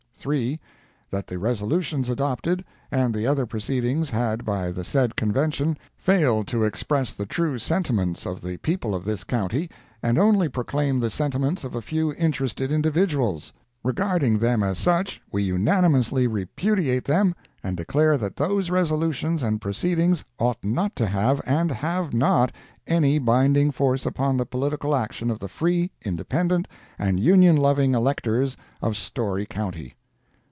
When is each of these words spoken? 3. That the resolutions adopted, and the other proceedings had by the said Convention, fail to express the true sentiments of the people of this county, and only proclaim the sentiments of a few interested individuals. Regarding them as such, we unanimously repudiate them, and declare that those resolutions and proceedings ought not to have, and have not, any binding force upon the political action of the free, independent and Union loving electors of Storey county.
3. 0.13 0.59
That 1.09 1.25
the 1.25 1.39
resolutions 1.39 2.07
adopted, 2.07 2.63
and 2.91 3.11
the 3.11 3.25
other 3.25 3.47
proceedings 3.47 4.11
had 4.11 4.45
by 4.45 4.71
the 4.71 4.83
said 4.83 5.15
Convention, 5.15 5.79
fail 5.97 6.43
to 6.43 6.63
express 6.63 7.11
the 7.11 7.25
true 7.25 7.57
sentiments 7.57 8.27
of 8.27 8.39
the 8.39 8.57
people 8.57 8.93
of 8.93 9.03
this 9.03 9.23
county, 9.23 9.67
and 10.03 10.19
only 10.19 10.47
proclaim 10.47 10.99
the 10.99 11.09
sentiments 11.09 11.63
of 11.63 11.73
a 11.73 11.81
few 11.81 12.13
interested 12.13 12.71
individuals. 12.71 13.51
Regarding 13.83 14.37
them 14.37 14.61
as 14.61 14.77
such, 14.77 15.23
we 15.31 15.41
unanimously 15.41 16.27
repudiate 16.27 17.05
them, 17.05 17.33
and 17.63 17.75
declare 17.75 18.15
that 18.15 18.35
those 18.35 18.69
resolutions 18.69 19.41
and 19.41 19.59
proceedings 19.59 20.23
ought 20.37 20.63
not 20.63 20.95
to 20.97 21.07
have, 21.07 21.41
and 21.47 21.71
have 21.71 22.13
not, 22.13 22.51
any 22.85 23.17
binding 23.17 23.71
force 23.71 24.05
upon 24.05 24.37
the 24.37 24.45
political 24.45 24.95
action 24.95 25.31
of 25.31 25.39
the 25.39 25.47
free, 25.47 25.89
independent 26.05 26.67
and 26.99 27.19
Union 27.19 27.57
loving 27.57 27.95
electors 27.95 28.55
of 28.83 28.95
Storey 28.95 29.47
county. 29.47 29.95